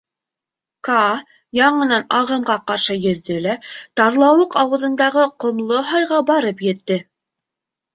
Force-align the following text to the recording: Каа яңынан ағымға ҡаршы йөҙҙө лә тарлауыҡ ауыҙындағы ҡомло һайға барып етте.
Каа 0.87 1.11
яңынан 1.57 2.07
ағымға 2.21 2.57
ҡаршы 2.73 2.97
йөҙҙө 3.03 3.39
лә 3.45 3.55
тарлауыҡ 4.03 4.61
ауыҙындағы 4.67 5.31
ҡомло 5.47 5.89
һайға 5.95 6.23
барып 6.35 6.71
етте. 6.75 7.05